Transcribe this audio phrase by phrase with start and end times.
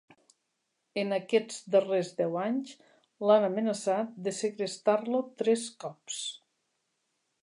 [1.01, 2.73] En aquests darrers deu anys
[3.31, 6.19] l'han amenaçat de segrestar-lo tres cops.